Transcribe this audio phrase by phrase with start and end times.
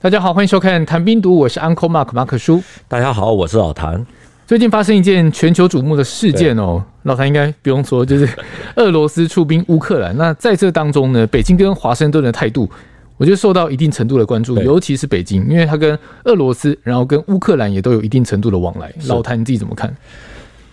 [0.00, 2.62] 大家好，欢迎收看《谈兵读》，我是 Uncle Mark 马可叔。
[2.86, 4.06] 大家好，我是老谭。
[4.46, 8.28] 最近发生一件全球瞩目的事件哦，老谭应该不用说，就是
[8.76, 10.16] 俄罗斯出兵乌克兰。
[10.16, 12.70] 那在这当中呢，北京跟华盛顿的态度，
[13.16, 18.94] 我觉得受到一定程度的关注，尤其是北京，因为他跟俄罗斯，然后跟乌克兰也都有一定程度的往来。
[19.08, 19.92] 老谭你自己怎么看？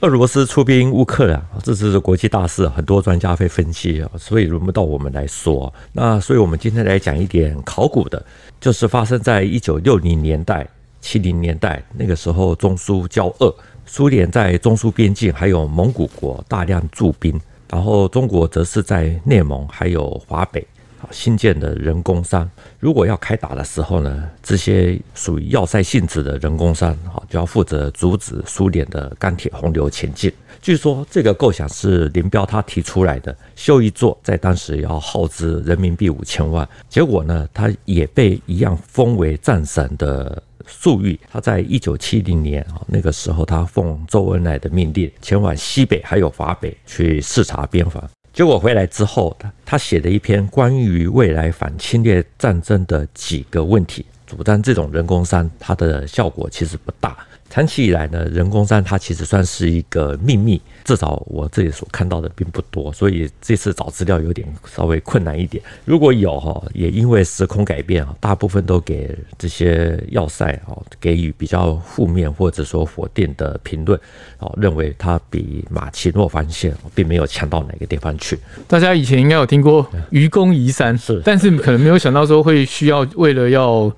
[0.01, 5.73] 俄罗斯出兵乌克兰，这是国际大事，很多专家会分析啊，所以轮不到我们来说。
[5.93, 8.23] 那所以我们今天来讲一点考古的，
[8.59, 10.67] 就是发生在一九六零年代、
[10.99, 13.55] 七零年代那个时候，中苏交恶，
[13.85, 17.39] 苏联在中苏边境还有蒙古国大量驻兵，
[17.71, 20.65] 然后中国则是在内蒙还有华北。
[21.11, 30.31] 新建的人工山，如果要开打的时候呢，这些属于要塞性质的人工山，啊，就要负责阻止苏联的钢铁洪流前进。
[30.61, 48.03] 据说这个构想是林彪他提出来的，修一座在当时要耗资人民币五千万，结果呢，他也被一样封为战神的粟裕，他在一九七零年啊，那个时候他奉周恩来的命令，前往西北还有华北去视察边防。
[48.35, 57.17] 结果回来之后，他他写了一篇关于未来反侵略战争的几个问题，主张这种人工山它的效果其实不大。
[57.55, 65.63] 长期以来呢，人工山它其实算是一个秘密，至少我这里所看到的并不多，所以这次找资料有点稍微困难一点。
[65.85, 73.97] 如果有哈，也因为时空改变啊，大部分都给这些要塞啊给予比较负面或者说否定的评论，
[74.37, 78.37] 啊，认为它比马奇诺防线并没有强到哪个地方去。
[78.67, 83.89] 大家以前应该有听过愚公移山，是，但是可能没有想到说会需要为了要。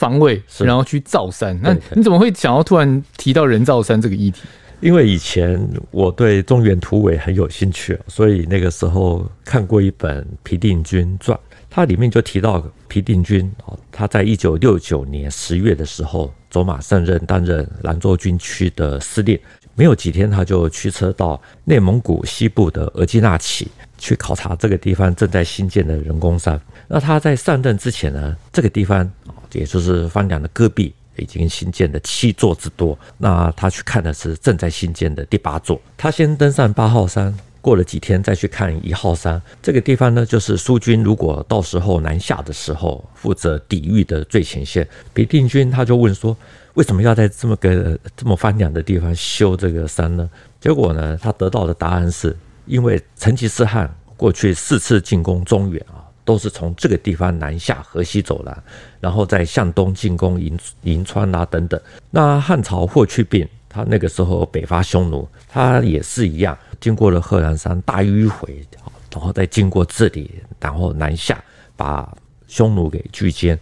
[0.00, 1.58] 防卫，然后去造山。
[1.62, 4.40] 那你怎么会想要突然提到人造山这个议题？
[4.80, 11.36] 因为以前我对中原突围很有兴趣，所以那个时候看过一本《皮定均传》，
[11.68, 19.38] 它里面就提到皮定均哦，他在一九六九年十月的时候走马上任担任兰州军区的司令，
[19.74, 23.68] 没有几天他就驱车到内蒙古西部的额济纳旗
[24.00, 26.60] 去考察这个地方正在新建的人工山。
[26.88, 29.08] 那他在上任之前呢，这个地方。
[29.52, 35.82] 也就是方梁的戈壁已经新建的七座之多，那他去看的是正在新建的第八座。
[35.96, 39.42] 他先登上八号山，过了几天再去看一号山。
[39.60, 44.86] 这个地方呢，就是苏军如果到时候南下的时候，负责抵御的最前线。
[45.12, 46.36] 皮定均他就问说，
[46.74, 50.30] 为什么要在这么个这么方梁的地方修这个山呢？
[50.60, 52.36] 结果呢，他得到的答案是
[52.70, 56.06] 因为成吉思汗过去四次进攻中原啊。
[56.22, 58.56] 都是从这个地方南下河西走廊，
[59.00, 61.80] 然后再向东进攻银银川啊等等。
[62.08, 68.64] 那汉朝霍去病，他那个时候北伐匈奴，他也是一样，经过了贺兰山大迂回，
[69.10, 70.30] 然后再经过这里，
[70.60, 71.42] 然后南下
[71.74, 72.08] 把
[72.46, 73.58] 匈奴给拒歼。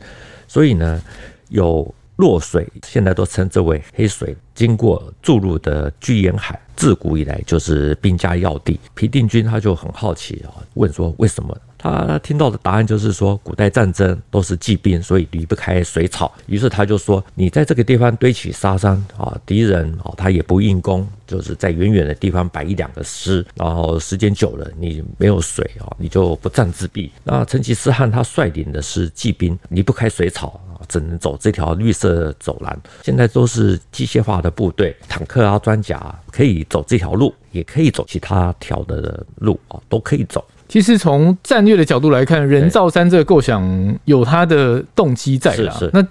[0.46, 1.00] 所以呢，
[1.48, 8.78] 有洛水，现在都称之为黑水，经过注入的居延海，自古以来就是兵家要地。
[8.94, 11.56] 皮定均他就很好奇啊，问说为什么？
[11.78, 16.34] 他听到的答案就是说，古代战争都是骑兵，所以离不开水草。
[16.46, 27.08] 于是他就说：“你在这个地方堆起沙山啊，敌人啊他也不硬攻，就是在远远的地方摆一两个师，然后时间久了，你没有水啊，你就不战自毙。
[27.22, 32.76] 那成吉思汗他率领的是骑兵，离不开水草，只能走这条绿色走廊。
[33.04, 45.74] 现在都是机械化的部队，坦克啊、装甲可以走这条路，也可以走其他条的路啊，都可以走。”其实从战略的角度来看，人造山这个构想有它的动机在啦。
[45.92, 46.06] 那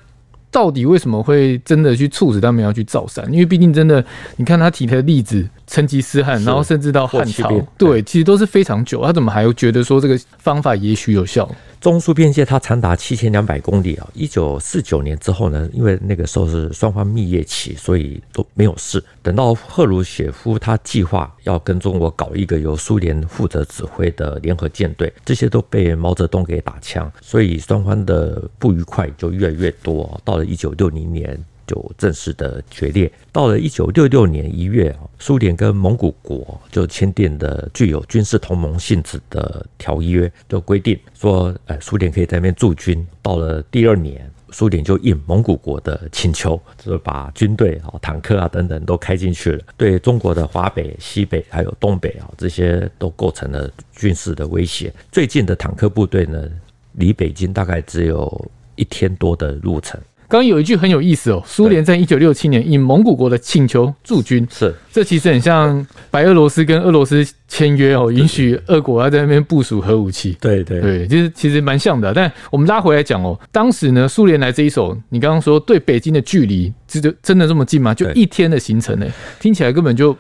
[0.52, 3.24] 到底为什么会真的去促使他们要去造山？
[3.32, 4.04] 因为毕竟真的，
[4.38, 5.48] 你看他提的例子。
[5.68, 9.04] 成吉思汗，然后甚至到汉朝，对，其实都是非常久。
[9.04, 11.48] 他怎么还有觉得说这个方法也许有效？
[11.80, 14.10] 中苏边界它长达七千两百公里啊！
[14.14, 19.04] 一九四九年之后呢，因为那个时候是双方蜜月期，所以都没有事。
[19.22, 30.20] 等到赫鲁雪夫他计划要跟中国搞一个由苏联负责指挥的联合舰队，这些都被毛泽东给打枪，所以双方的不愉快就越来越多。
[30.26, 31.38] 到了一九六零年。
[31.68, 33.12] 就正式的决裂。
[33.32, 43.06] 到了一九六六年一月，苏联跟蒙古国就签订的具有军事同盟性质的条约，就规定说，呃，苏联可以在那边驻军。
[43.22, 54.94] 到了第二年，苏联就应蒙古国的请求，就是把军队啊、坦克啊等等都开进去了，对中国的华北、西北还有东北啊这些都构成了军事的威胁。
[55.12, 56.50] 最近的坦克部队呢，
[56.94, 60.00] 离北京大概只有一天多的路程。
[60.30, 70.36] 刚刚有一句很有意思哦，苏联在一九六七年应蒙古国的请求驻军，是这其实很像白俄罗斯跟俄罗斯签约哦，允许俄国要在那边部署核武器。
[70.42, 72.14] 对对对，就是其实蛮像的。
[72.14, 77.94] 但我们拉回来讲哦，当时呢，苏联来这一手，你刚刚说对北京的距离，这就真的这么近吗？
[77.94, 79.08] 就一天的行程呢，
[79.40, 80.14] 听起来根本就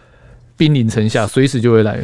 [0.56, 2.00] 兵临城下，随时就会来。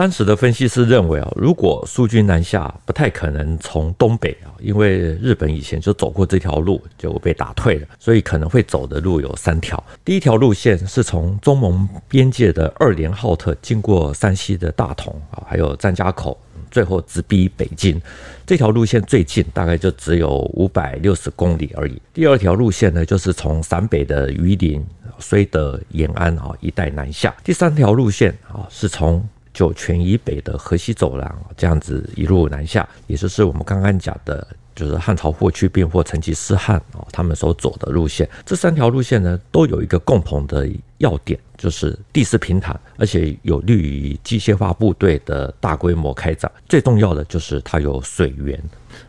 [0.00, 9.84] 当时的分析师认为啊，如果苏军南下，不太可能从东北啊，因为日本以前就走过这条路就被打退了，所以可能会走的路有三条。
[10.02, 16.34] 第一条路线是从中蒙边界的二连浩特，经过山西的大同啊，还有张家口，
[16.70, 18.00] 最后直逼北京。
[18.46, 22.00] 这条路线最近，大概就只有五百六十公里而已。
[22.14, 24.82] 第二条路线呢，就是从陕北的榆林、
[25.20, 27.36] 绥德、延安啊一带南下。
[27.44, 29.22] 第三条路线啊，是从
[29.60, 38.26] 酒泉以北的河西走廊，这样子一路南下，也就是我们刚刚讲的，就是汉朝霍去病或成吉思汗哦，他们所走的路线。
[38.46, 40.66] 这三条路线呢，都有一个共同的
[40.96, 46.50] 要点，就是地势平坦，而且有利于机械化部队的大规模开展。
[46.66, 48.58] 最重要的就是它有水源，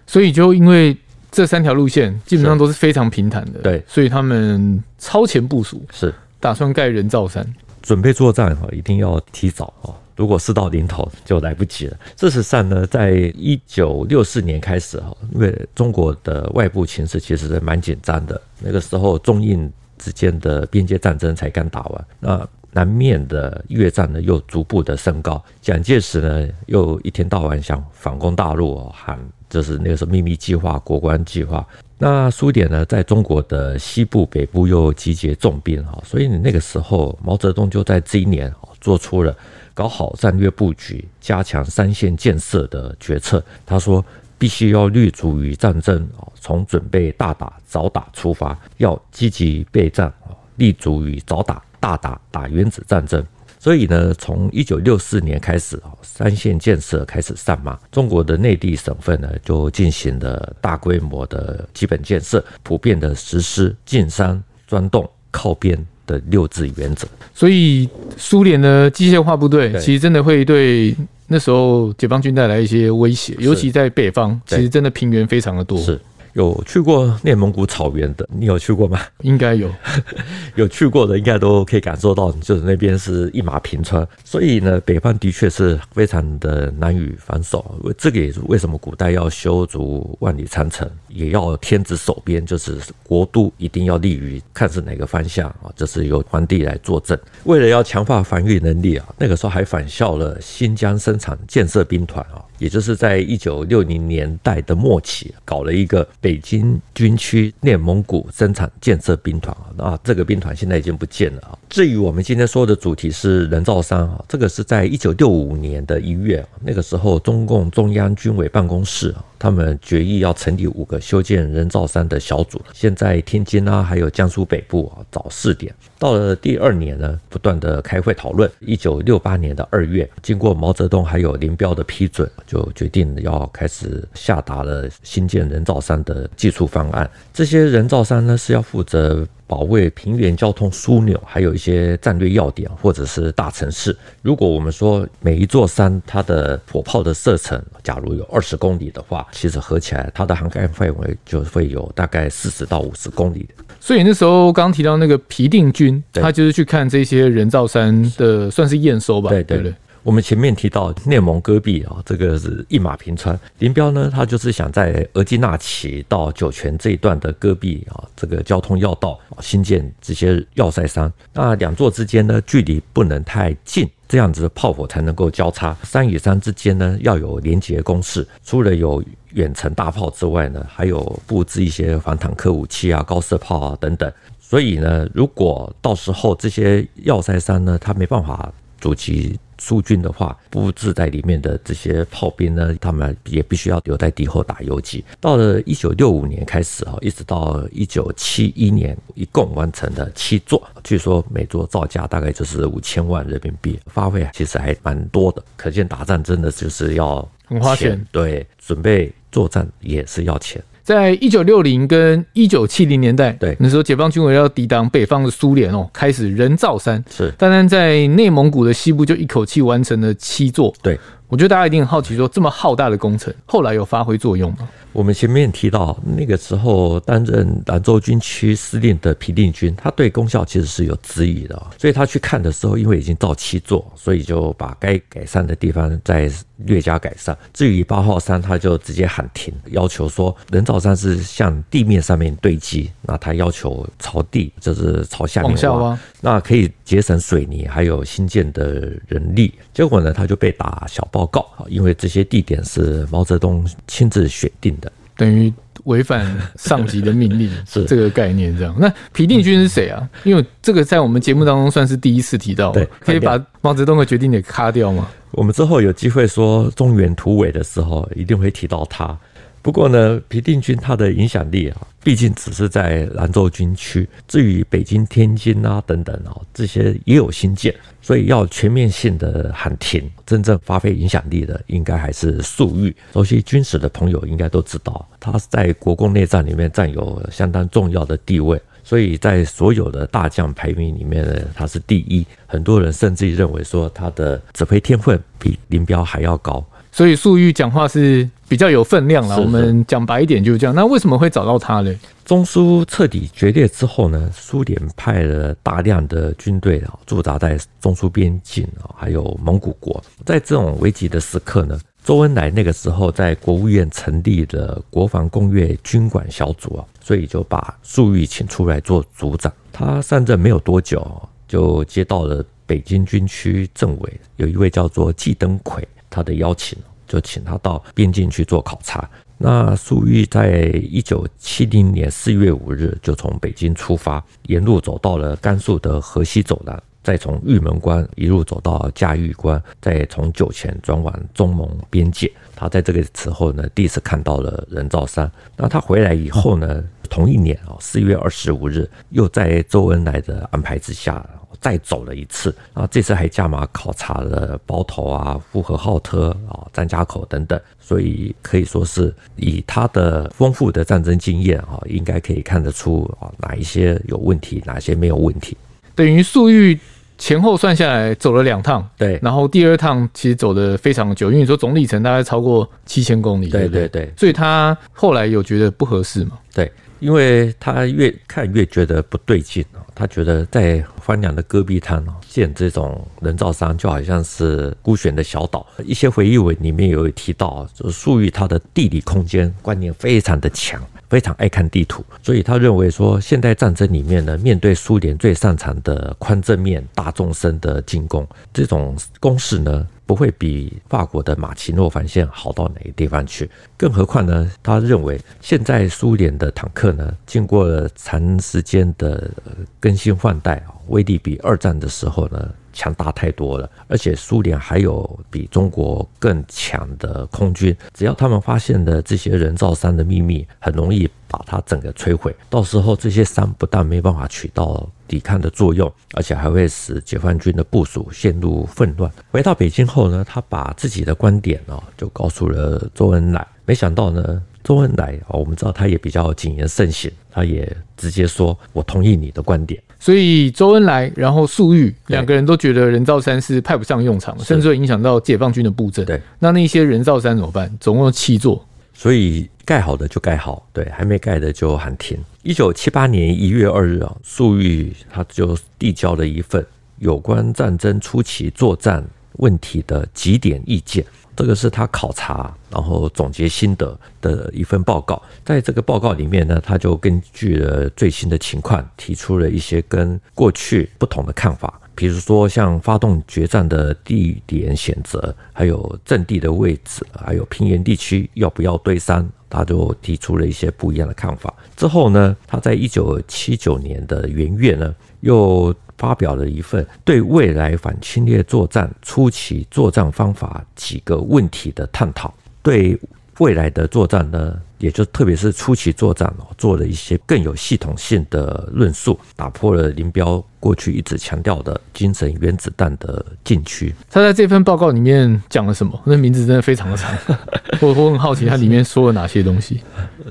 [0.05, 0.97] 所以就因为
[1.31, 7.41] 这三条路线基本上都是非常平坦的，对，所以他们超前部署，是打算盖人造山，
[7.81, 9.95] 准备作战哈，一定要提早啊。
[10.15, 11.97] 如果事到临头就来不及了。
[12.17, 18.39] 事实上呢，在一九六四年开始哈，因为中国的外部情势其实是蛮紧张的。
[18.59, 25.43] 那个时候中印之间的边界战争才刚打完，那南面的越战呢又逐步的升高。
[25.61, 29.19] 蒋介石呢又一天到晚想反攻大陆，喊
[29.49, 31.67] 就是那个时候秘密计划、国关计划。
[31.97, 39.35] 那苏联呢在中国的西部、北部又集结重兵哈，所以那个时候毛泽东就在这一年做出了。
[39.81, 43.43] 搞好战略布局，加强三线建设的决策。
[43.65, 44.05] 他说，
[44.37, 53.25] 必须要立足于战争啊，从准备大打早打出发，要积极备战啊，立足于早打大打打原子战争。
[53.57, 65.83] 所以呢，从一九六四年开始啊，三线建设开始上马，中国的内地省份呢就进行了大规模的基本建设，普遍的实施进山、钻洞、靠边。
[66.11, 67.87] 的六字原则，所以
[68.17, 70.93] 苏联的机械化部队其实真的会对
[71.27, 75.77] 那时候解放军带来一些威胁，尤其在北方，其实真的平原非常的多。
[75.79, 75.99] 是。
[76.33, 78.99] 有去过内蒙古草原的，你有去过吗？
[79.21, 79.69] 应该有，
[80.55, 87.79] 有去过的应该都可以感受到，就是那边是一马平川，所以呢，北方的确是非常的难以防守。
[87.97, 97.19] 这个也是为什么古代要修筑万里长城，也要天子守边，就是国都一定要立于看是哪个方向啊，就是由皇帝来坐镇。
[97.43, 102.41] 为了要强化防御能力啊，那个时候还仿效了新疆生产建设兵团啊。
[102.61, 111.57] 也就是在一九六零年代的末期，搞了一个北京军区内蒙古生产建设兵团啊，那这个兵团现在已经不见了啊。
[111.67, 119.25] 至于我们今天说的主题是人造山啊，这个是在一九六五年的一月，那个时候中共中央军委办公室啊。
[119.41, 125.73] 他们决议要成立五个修建人造山的小组，现在天津啊，还有江苏北部啊找试点。
[125.97, 128.47] 到了第二年呢，不断的开会讨论。
[128.59, 137.09] 一九六八年的二月，经过毛泽东还有林彪的批准，就决定要开始下达了新建人造山的技术方案。
[137.33, 139.27] 这些人造山呢，是要负责。
[139.51, 143.93] 保卫平原交通枢纽，还有一些战略要点或者是大城市。
[144.21, 153.45] 如果我们说每一座山它的火炮的射程，假如有二十公里的话，其实合起来它的涵盖范围就会有大概四十到五十公里。
[153.81, 159.31] 所以那时候刚提到那个皮定均，他就是去看这些人造山的，算是验收吧？
[159.31, 159.73] 对对对。
[160.03, 163.39] 我们前面提到内蒙戈壁啊，这个是一马平川。
[163.59, 171.11] 林彪呢，他就是想在额济纳旗到酒泉这一段的戈壁啊，这个交通要道新建这些要塞山。
[171.33, 175.77] 那两座之间呢，距离不能太近，这样子炮火才能够交叉。
[175.83, 178.27] 山与山之间呢，要有连结工事。
[178.43, 179.03] 除了有
[179.33, 184.11] 远程大炮之外呢，还有布置一些反坦克武器啊、高射炮啊等等。
[184.39, 189.39] 所以呢，如果到时候这些要塞山呢，它没办法阻击。
[189.61, 195.05] 苏军的话，布置在里面的这些炮兵呢，他们也必须要留在敌后打游击。
[195.19, 205.43] 到了一九六五年开始啊，一直到一九七一年，一共完成了七座，据说每座造价大概就是五千万人民币，花费其实还蛮多的。
[205.55, 210.59] 可见打仗真的就是要很花钱，对，准备作战也是要钱。
[210.91, 217.01] 在一九六零跟一九七零年代，对，那时候解放军为了要抵挡北方的苏联哦，开始人造山。
[217.09, 224.67] 是，单单在内蒙古的西部就一口气完成了七座，对，我觉得大家一定很好奇说，这么浩大的工程，后来有发挥作用吗？
[224.91, 236.29] 我们前面提到，那个时候担任兰州军区司令的皮定均，他对功效其实是有质疑的，所以他去看的时候，因为已经到七座，所以就把该改善的地方再
[236.65, 237.37] 略加改善。
[237.53, 249.53] 至于八号山，他就直接喊停，要求说人造山是向地面上面堆积，那他要求朝地，就是朝下面挖，那可以节省水泥还有新建的人力。
[249.73, 254.91] 结果呢，他就被打小报告，因为这些地点是毛泽东亲自选定的。
[255.15, 255.53] 等于
[255.85, 256.25] 违反
[256.57, 258.75] 上级的命令 是这个概念，这样。
[258.79, 260.07] 那皮定均是谁啊？
[260.23, 265.07] 因为这个在我们节目当中算是第一次提到，对，可以把毛泽东的决定给咔掉吗？
[265.31, 269.17] 我们之后有机会说中原突围的时候，一定会提到他。
[269.61, 274.07] 不过呢，皮定均他的影响力啊，毕竟只是在兰州军区。
[274.27, 282.95] 至于北京、天津啊等等啊，这些也有新建，所以要全面性的喊停，真正发挥影响力的，应该还是粟裕。
[283.13, 292.25] 熟悉军事的朋友应该都知道，他在国共内战里面占有相当重要的地位，所以在所有的大将排名里面呢，他是第一。
[292.47, 296.65] 很多人甚至认为说，他的指挥天分比林彪还要高。
[296.91, 299.39] 所以粟裕讲话是比较有分量了。
[299.39, 300.75] 我们讲白一点就是这样。
[300.75, 301.95] 那为什么会找到他呢？
[302.25, 310.03] 中苏彻底决裂之后呢，苏联派了大量的军队啊驻扎在中苏边境啊，还有蒙古国。
[310.25, 319.51] 在这种危急的时刻呢，周恩来那个时候在国务院成立了国防工业军管小组啊，所以就把粟裕请出来做组长。
[319.71, 325.85] 他上任没有多久，就接到了北京军区政委有一位叫做季登奎。
[326.11, 326.77] 他的邀请，
[327.07, 329.09] 就请他到边境去做考察。
[329.39, 342.31] 那粟裕在一九七零年四月五日就从北京出发，沿路走到了甘肃的河西走廊，再从玉门关一路走到嘉峪关，再从酒泉转往中蒙边界。
[342.55, 345.31] 他在这个时候呢，第一次看到了人造山。
[345.57, 351.25] 那他回来以后呢，同一年啊，四月二十五日，又在周恩来的安排之下。
[351.59, 365.57] 再走了一次，啊，这次还加码考察了包头啊、呼和浩特啊、张家口等等，所以可以说是以他的丰富的战争经验啊，应该可以看得出啊哪一些有问题，哪些没有问题。
[365.93, 366.79] 等于粟裕
[367.17, 373.67] 前后算下来走了两趟，对，然后第二趟其实走的非常久，因为你说总里程大概超过七千公里，对？
[373.67, 376.39] 对对，所以他后来有觉得不合适吗？
[376.53, 379.65] 对，因为他越看越觉得不对劲。
[379.93, 385.67] 他觉得在荒凉的戈壁滩哦，建这种人造山就好像是孤悬的小岛。
[385.83, 404.51] 一些回忆文里面有提到，就是粟裕他的地理空间观念非常的强，非常爱看地图，所以他认为说，现代战争里面呢，面对苏联最擅长的宽正面大纵深的进攻，这种攻势呢，不会比法国的马奇诺防线好到哪个地方去，更何况呢？
[404.61, 409.31] 他认为现在苏联的坦克呢，经过了长时间的
[409.79, 413.69] 更新换代啊，威力比二战的时候呢强大太多了。
[413.87, 422.35] 而且苏联还有比中国更强的空军，只要他们发现了这些人造山的秘密，很容易把它整个摧毁。
[422.49, 429.11] 到时候这些山不但没办法起到抵抗的作用，而且还会使解放军的部署陷入混乱。
[429.31, 433.45] 回到北京后呢，他把自己的观点哦，就告诉了周恩来。
[433.65, 446.03] 没想到呢，周恩来哦，我们知道他也比较谨言慎行，他也直接说：“我同意你的观点。”所以周恩来，然后粟裕两个人都觉得人造山是派不上用场，甚至会影响到解放军的布阵。
[446.05, 447.71] 对，那那些人造山怎么办？
[447.79, 448.65] 总共七座。
[448.93, 452.17] 所以盖好的就盖好，对，还没盖的就喊停。
[452.43, 456.63] 一九七八年一月二日啊，粟裕他就递交了一份
[456.99, 459.03] 有关战争初期作战
[459.37, 461.03] 问题的几点意见，
[461.41, 465.19] 这个是他考察然后总结心得的一份报告。
[465.43, 471.81] 在这个报告里面呢，他就根据了最新的情况，提出了一些跟过去不同的看法。
[471.95, 481.53] 比如说，像发动决战的地点选择，还有阵地的位置，还有平原地区要不要堆山，他就提出了一些不一样的看法。
[481.75, 492.33] 之后呢，他在一九七九年的元月呢，又发表了一份对未来反侵略作战初期作战方法几个问题的探讨。
[492.63, 492.97] 对
[493.39, 503.93] 未来的作战呢，也就特别是初期作战哦，做了一些更有系统性的论述，打破了林彪过去一直强调的精神原子弹的禁区。
[504.09, 505.97] 他在这份报告里面讲了什么？
[506.03, 507.15] 那名字真的非常的长，
[507.79, 509.81] 我我很好奇他里面说了哪些东西。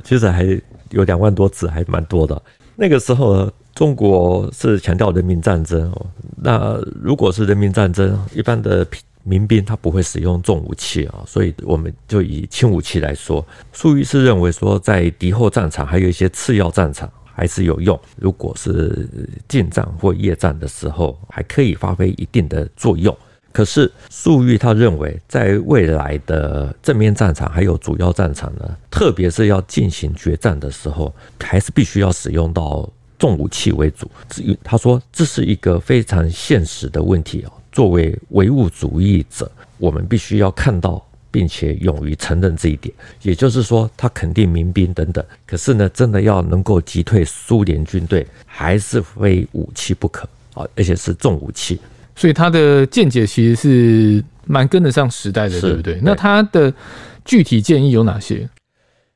[0.02, 0.44] 其实还
[0.90, 2.40] 有两万多字，还蛮多的。
[2.74, 6.06] 那个时候呢，中国是强调人民战争哦。
[6.42, 8.84] 那如果是人民战争，一般的
[9.22, 13.44] 民兵他不会使用重武器啊，所以我们就以轻武器来说。
[13.72, 19.08] 粟裕是认为说，在敌后战场还有一些次要战场还是有用，如果是
[19.46, 23.16] 近战或夜战的时候，还可以发挥一定的作用。
[23.52, 34.08] 可是粟裕他认为，在未来的正面战场还有主要战场呢，特别是要进行决战的时候，还是必须要使用到重武器为主。
[34.28, 37.52] 至于他说，这是一个非常现实的问题哦。
[37.72, 42.94] 作为唯物主义者，我们必须要看到并且勇于承认这一点。
[43.22, 51.80] 也就是说，他肯定民兵等等，可是呢，真的要能够击退苏联军队，还是非武器不可啊，而且是重武器。
[52.16, 55.98] 所以他的见解其实是蛮跟得上时代的，对不对？
[56.02, 56.72] 那他的
[57.24, 58.48] 具体建议有哪些？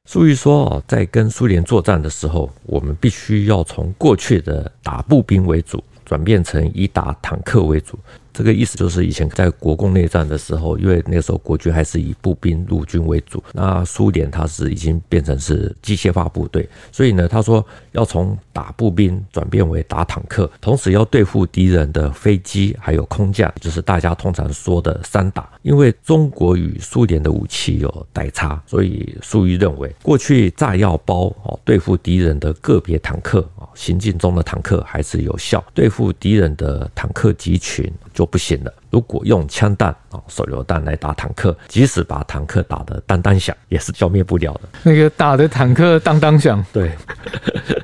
[0.06, 7.99] 粟裕说哦，在跟苏联作战的时候，我们必须要从过去的打步兵为主，转变成以打坦克为主。
[8.34, 25.48] 这个意思就是，以前在国共内战的时候，因为那个时候国军还是以步兵、陆军为主，那苏联它是已经变成是机械化部队，所以呢，他说要从打步兵转变为打坦克，同时要对付敌人的飞机还有空降，就是大家通常说的三打。
[25.62, 38.23] 因为中国与苏联的武器有代差，所以粟裕认为，过去炸药包哦对付敌人的个别坦克啊，行进中的坦克还是有效，对付敌人的坦克集群就。
[38.26, 38.72] 不行了。
[38.90, 44.60] 如果用枪弹啊、手榴弹来打坦克，即使把坦克打得当当响，也是消灭不了的。
[44.82, 46.90] 那个打的坦克当当响，对，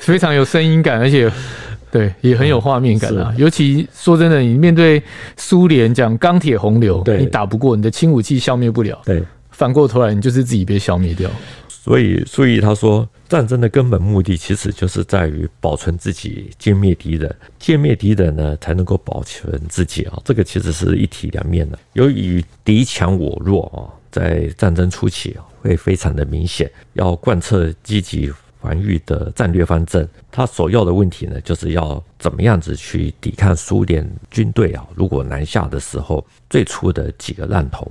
[0.01, 1.31] 非常有声音感，而且
[1.91, 3.35] 对也很有画面感啊。
[3.37, 5.03] 尤其说真的，你面对
[5.37, 9.01] 苏联讲钢铁洪流，你打不过，你的轻武器消灭不了。
[9.05, 11.29] 对，反过头来，你就是自己被消灭掉。
[11.69, 17.33] 所以，所以他说，战争的根本目的其实就是在于保存自己，歼灭敌人。
[17.61, 20.21] 歼灭敌人呢，才能够保存自己啊。
[20.25, 21.79] 这个其实是一体两面的。
[21.93, 28.33] 由于敌强我弱啊，在战争初期会非常的明显，要贯彻积极。
[28.61, 34.87] 防御的战略方针，他首要的问题呢，就是要怎么样子去抵抗苏联军队啊？
[34.95, 37.91] 如果南下的时候，最初的几个浪头，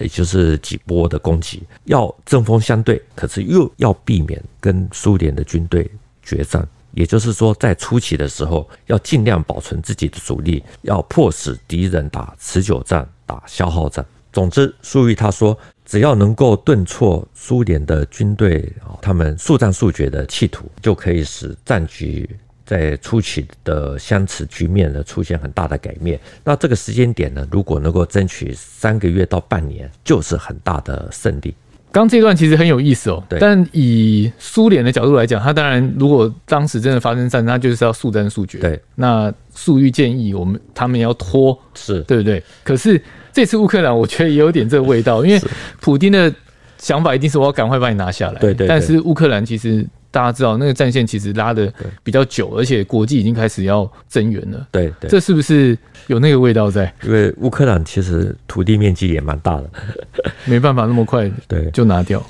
[0.00, 5.90] 也就是几波的攻击，要针锋相对，可是又要避免跟苏联的军队
[6.22, 6.66] 决战。
[6.92, 14.04] 也就是说，在初期的时候，要尽量保存自己的主力，要迫使敌人打持久战、打消耗战。
[14.32, 15.56] 总之，粟裕他说。
[15.88, 22.28] 只要能够顿挫苏联的军队啊，他们速战速决的企图，就可以使战局
[22.66, 26.20] 在初期的相持局面呢出现很大的改变。
[26.44, 31.54] 那这个时间点呢，如果能够争取三个月到半年，就是很大的胜利。
[31.90, 33.38] 刚这段其实很有意思哦，对。
[33.38, 38.58] 但以苏联的角度来讲，他当然如果当时真的发生战争，他就是要速战速决。
[38.58, 38.78] 对。
[38.94, 42.44] 那粟裕建议我们他们要拖，是对不对？
[42.62, 43.02] 可是。
[43.32, 45.40] 这次乌克兰，我觉得也有点这个味道，因为
[45.80, 46.32] 普丁的
[46.78, 48.40] 想法一定是我要赶快把你拿下来。
[48.40, 48.66] 对对。
[48.66, 54.66] 但是乌克兰其实大家知道，那个战线其实拉的比较久，而且国际已经开始要增援了。
[54.72, 55.08] 对对。
[55.10, 56.92] 这是不是有那个味道在？
[57.02, 59.70] 因为乌克兰其实土地面积也蛮大的，
[60.46, 62.22] 没办法那么快 对就拿掉。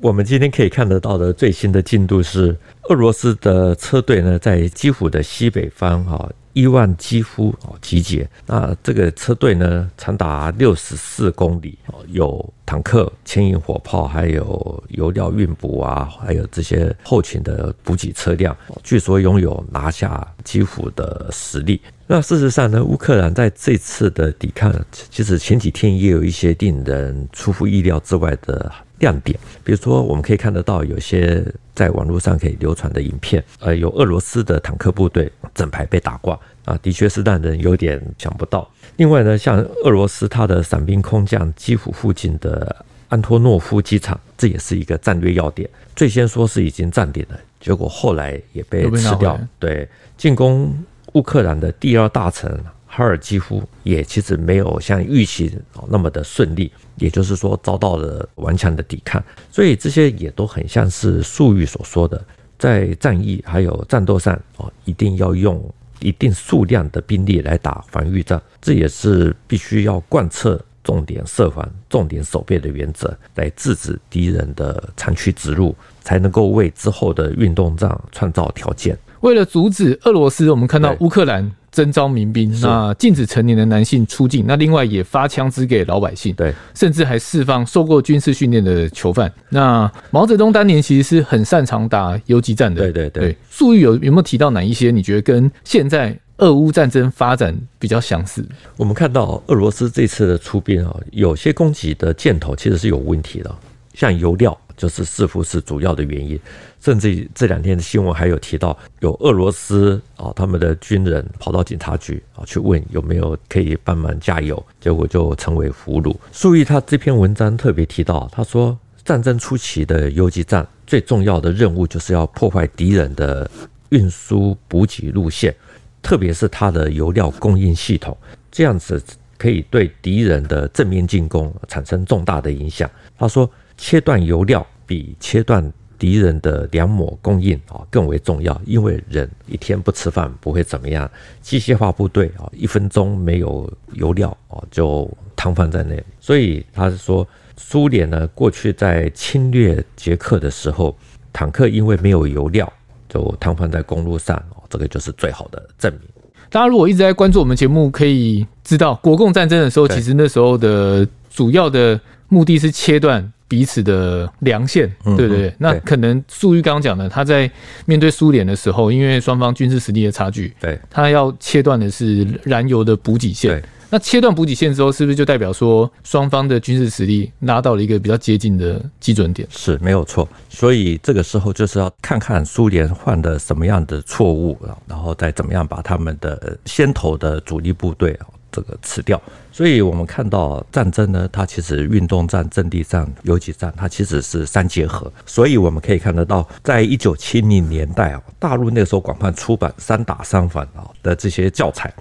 [0.00, 2.54] 我们今天可以看得到的最新的进度是，
[2.90, 6.30] 俄罗斯的车队呢在基辅的西北方哈。
[6.54, 11.76] 伊万基夫哦集结，那这个车队呢长达六十四公里，
[12.08, 21.80] 有坦克、牵引火炮，还有油料运补啊，还有这些后勤的补给车辆，据说拥有拿下基辅的实力。
[22.06, 24.72] 那事实上呢，乌克兰在这次的抵抗，
[25.10, 28.70] 其实前几天也有一些令人出乎意料之外的
[29.04, 38.66] 亮点，比如说我们可以看得到有些在网络上可以流传的影片，呃，有俄罗斯的坦克部队整排被打挂啊，的确是让人有点想不到。
[38.96, 42.74] 另外呢，像俄罗斯它的伞兵空降基辅附近的
[43.10, 45.68] 安托诺夫机场，这也是一个战略要点。
[45.94, 49.38] 最先说是已经占领了，结果后来也被吃掉。
[49.58, 49.86] 对，
[50.16, 50.74] 进攻
[51.12, 52.50] 乌克兰的第二大城。
[52.96, 55.52] 哈尔基夫也其实没有像预期
[55.88, 62.24] 那么的顺利，也就是说遭到了顽强的抵抗，所以这些也都很像是粟裕所说的，
[62.56, 65.60] 在战役还有战斗上哦，一定要用
[65.98, 78.96] 一定数量的兵力来打防御战，这也是必须要贯彻重点设防、重点守备的原则，来制止敌人的长驱直入，才能够为之后的运动战创造条件。
[79.22, 81.50] 为了阻止俄罗斯，我们看到乌克兰。
[81.74, 89.30] 征召民兵，那禁止成年的男性出境，那另外也发枪支给老百姓，对，甚至还释放受过军事训练的囚犯。
[89.48, 93.36] 那毛泽东当年其实是很擅长打游击战的，对对对。
[93.50, 94.92] 粟裕有有没有提到哪一些？
[94.92, 98.46] 你觉得跟现在俄乌战争发展比较相似。
[98.76, 103.54] 我们看到俄罗斯这次的出兵啊，有些攻击的箭头其实是有问题的，
[103.94, 106.38] 像油料就是似乎是主要的原因。
[106.80, 116.14] 甚至这两天的新闻还有提到，有俄罗斯啊，他们的军人跑到警察局啊去问有没有可以帮忙加油，结果就成为俘虏。
[116.30, 123.50] 所以他这篇文章特别提到，他说战争初期的游击战最重要的任务就是要破坏敌人的
[123.88, 125.54] 运输补给路线，
[126.02, 128.14] 特别是他的油料供应系统，
[128.50, 129.02] 这样子
[129.38, 132.90] 可以对敌人的正面进攻产生重大的影响。
[133.16, 141.10] 他说，切断油料比切断敌人的粮秣供应啊更为重要，因为人一天不吃饭不会怎么样，
[141.40, 146.02] 机械化部队啊一分钟没有油料啊就瘫痪在那里。
[146.20, 150.94] 所以他是说，苏联呢过去在侵略捷克的时候，
[151.32, 152.70] 坦克因为没有油料
[153.08, 156.02] 就瘫痪在公路上，这个就是最好的证明。
[156.50, 163.32] 大家如果一直在关注我们节目，可以知道国共战争的时候，其实那时候的主要的目的是切断。
[163.46, 165.54] 彼此的良线，对不对？
[165.58, 167.50] 那可能粟裕刚刚讲的，他在
[167.86, 173.62] 面对苏联的时候，因为双方军事实力的差距，对，他要切断的是燃油的补给线。
[173.90, 179.46] 那切断补给线之后，是不是就代表说双方的军事实力拉到了一个比较接近的基准点？
[179.52, 180.28] 是没有错。
[180.48, 188.18] 所以这个时候就是要看看苏联犯的什么样的错误，然后再怎么样把他们的先头的主力部队
[188.54, 195.12] 这个辞掉，所以我们看到战争呢，它其实运动战、阵地战、游击战，它其实是三结合。
[195.26, 201.92] 所以我们可以看得到，在一九七零年代啊，大陆那时候广泛出版三打三反啊的这些教材，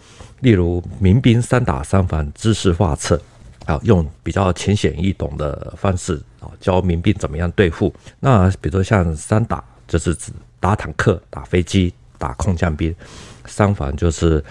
[0.41, 3.19] 例如《民兵三打三反知识画册》
[3.73, 7.91] 啊，用比较浅显易懂的方式啊教民兵怎么样对付。
[8.19, 12.93] 那比如说像三打，就是指打坦克、打飞机、打空降兵；
[13.47, 14.43] 三反就是。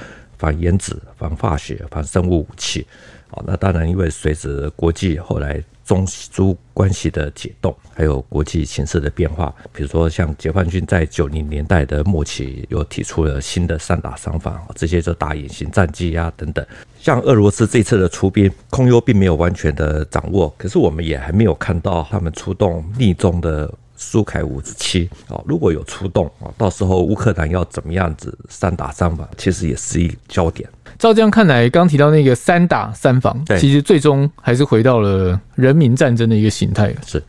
[0.42, 2.84] 反原子、反化学、反生物武器，
[3.28, 16.66] 好，那当然，因为随着国际后来中苏关系的解冻，还有国际形势的变化，比如说像解放军在九零年代的末期又提出了新的三打三反，这些就打隐形战机啊等等。
[16.98, 23.72] 像俄罗斯这次的出兵，空优并没有完全的掌握，可是我们也还没有看到他们出动逆中的。
[24.02, 30.68] 苏凯五十七啊，如果有出动啊，到时候乌克兰要怎么样子三打三防，其实也是一焦点。
[30.98, 36.92] 照这样看来，刚提到那个三打三防，其实最终还是回到了人民战争的一个形态。
[37.06, 37.22] 是，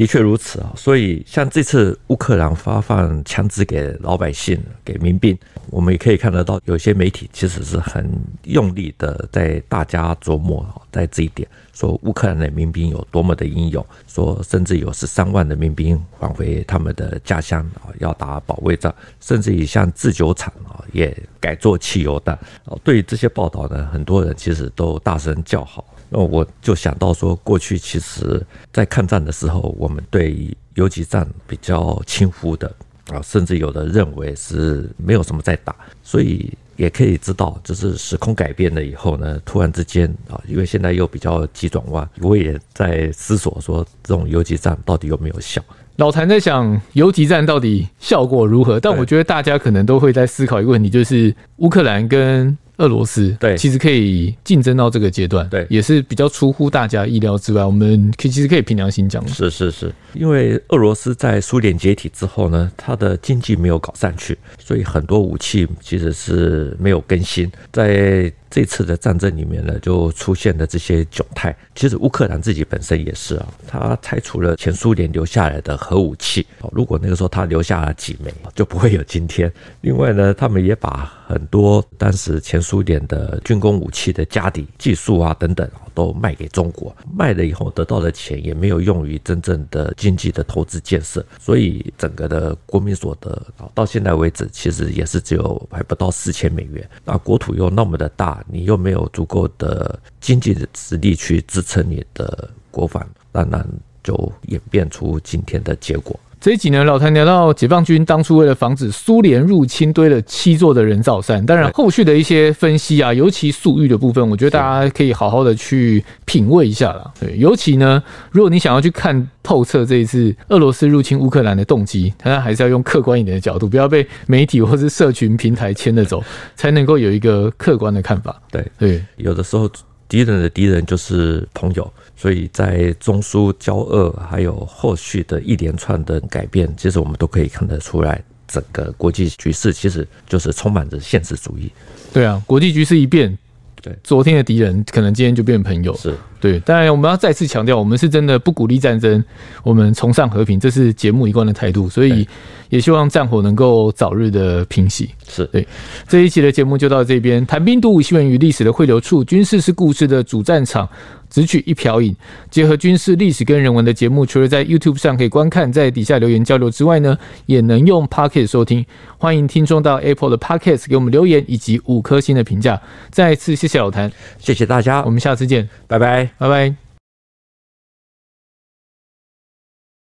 [0.00, 0.72] 的确如此啊。
[0.74, 8.10] 所以像这次乌克兰发放枪支给老百姓、给民兵，我们也可以看得到，有些媒体其实是很
[8.44, 11.46] 用力的在大家琢磨在这一点。
[11.74, 22.38] 说乌克兰的民兵有多么的英勇，说甚至有十三万的民兵返回他们的家乡啊，要打保卫战，甚至于像制酒厂啊也改做汽油弹。
[22.82, 25.84] 对于这些报道呢，很多人其实都大声叫好。
[26.10, 32.70] 那我就想到说，过去其实在抗战的时候，我们对游击战比较轻忽的
[33.08, 36.52] 啊，甚至有的认为是没有什么在打，所以。
[36.76, 45.60] 也可以知道，就是时空改变了以后呢，突然之间啊，因为现在又比较急转弯，我也在思索说，这种游击战到底有没有效？
[45.96, 48.80] 老谭在想，游击战到底效果如何？
[48.80, 52.56] 但我觉得大家可能都会在思考一个问题，就是乌克兰跟。
[52.80, 57.64] 俄罗斯对，其实可以竞争到这个阶段，对，也是比较出乎大家意料之外。
[57.64, 68.32] 我们可以其实可以凭良心讲，是是是，因为俄罗斯在苏联解体之后呢，它的经济没有搞上去，所以很多武器其实是没有更新，在。
[68.50, 71.56] 这次的战争里面呢，就出现了这些窘态。
[71.74, 76.44] 其实乌克兰自己本身也是啊，他拆除了前苏联留下来的核武器。
[76.72, 79.50] 如果那个时候他留下了几枚，就不会有今天。
[79.82, 86.94] 另外呢，他们也把很多当时前苏联的军工武器的家底、技术啊等等，都卖给中国。
[87.14, 96.88] 卖了以后得到的钱也没有用于真正的经济的投资建设，所以整个的国民所得啊，到现在为止其实也是只有还不到四千美元。
[97.04, 98.44] 那国土又那么的大。
[98.52, 103.66] 你又没有足够的经济的实力去支撑你的国防，当然
[104.02, 106.18] 就演变出今天的结果。
[106.40, 111.44] 这一集呢，老谭聊到解放军当初为了防止苏联入侵，堆了七座的人造山。
[111.44, 117.12] 当然，后续的一些分析啊，尤其粟裕的部分，我觉得大家可以好好的去品味一下啦。
[117.20, 126.24] 对，尤其呢，如果你想要去看透彻这一次俄罗斯入侵乌克兰的动机，当然还是要用客观一点的角度，不要被媒体或是社群平台牵着走，
[126.56, 128.40] 才能够有一个客观的看法。
[128.50, 129.70] 对对，有的时候
[130.10, 131.90] 敌人的敌人就是朋友。
[132.14, 141.72] 所以在中苏交恶，还有后续的一连串的改变，其实我们都可以看得出来，整个国际局势其实就是充满着现实主义。
[142.12, 143.34] 对啊，国际局势一变，
[143.80, 145.96] 对，昨天的敌人可能今天就变朋友。
[145.96, 149.22] 是对，当然我们要再次强调，我们是真的不鼓励战争，
[149.62, 151.88] 我们崇尚和平，这是节目一贯的态度。
[151.88, 152.26] 所以
[152.70, 155.10] 也希望战火能够早日的平息。
[155.28, 155.66] 是对，
[156.08, 160.88] 这一期的节目就到这边，谈兵读武，新闻与历史的汇流处，军事是故事的主战场。
[161.30, 162.12] 只取一瓢饮，
[162.50, 168.84] 结合军事历史跟人文的节目，除了在 YouTube 上可以观看，在底下留言交流之外呢，也能用 Podcast 收听。
[169.16, 172.82] 欢迎听众到 Apple 的 Podcast 给我们留言以及五颗星的评价。
[173.10, 176.89] 再次谢谢老谭，谢谢大家，我们下次见，拜拜，拜拜。